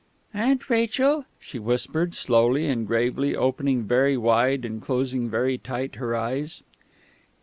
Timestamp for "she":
1.47-1.59